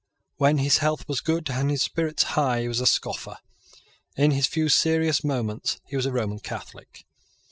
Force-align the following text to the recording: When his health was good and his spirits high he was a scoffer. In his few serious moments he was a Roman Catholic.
When 0.37 0.57
his 0.57 0.79
health 0.79 1.07
was 1.07 1.21
good 1.21 1.47
and 1.51 1.69
his 1.69 1.83
spirits 1.83 2.23
high 2.33 2.61
he 2.61 2.67
was 2.67 2.79
a 2.79 2.87
scoffer. 2.87 3.37
In 4.15 4.31
his 4.31 4.47
few 4.47 4.67
serious 4.67 5.23
moments 5.23 5.79
he 5.85 5.95
was 5.95 6.07
a 6.07 6.11
Roman 6.11 6.39
Catholic. 6.39 7.05